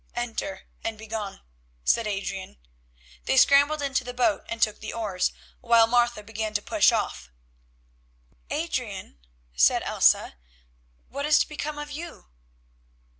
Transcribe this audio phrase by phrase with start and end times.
[0.15, 1.41] "Enter and be gone,"
[1.83, 2.57] said Adrian.
[3.25, 7.29] They scrambled into the boat and took the oars, while Martha began to push off.
[8.49, 9.19] "Adrian,"
[9.53, 10.37] said Elsa,
[11.09, 12.29] "what is to become of you?"